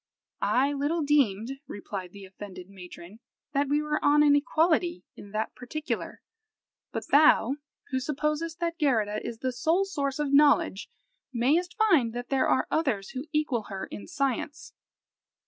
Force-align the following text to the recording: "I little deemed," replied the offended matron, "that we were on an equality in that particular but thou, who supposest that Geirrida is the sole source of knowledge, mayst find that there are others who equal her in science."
"I 0.41 0.73
little 0.73 1.03
deemed," 1.03 1.59
replied 1.67 2.11
the 2.11 2.25
offended 2.25 2.71
matron, 2.71 3.19
"that 3.53 3.69
we 3.69 3.83
were 3.83 4.03
on 4.03 4.23
an 4.23 4.35
equality 4.35 5.03
in 5.15 5.29
that 5.29 5.53
particular 5.53 6.23
but 6.91 7.09
thou, 7.09 7.57
who 7.91 7.99
supposest 7.99 8.59
that 8.61 8.79
Geirrida 8.79 9.21
is 9.23 9.37
the 9.37 9.51
sole 9.51 9.85
source 9.85 10.17
of 10.17 10.33
knowledge, 10.33 10.89
mayst 11.31 11.75
find 11.77 12.13
that 12.13 12.29
there 12.29 12.47
are 12.47 12.65
others 12.71 13.11
who 13.11 13.25
equal 13.31 13.65
her 13.65 13.85
in 13.91 14.07
science." 14.07 14.73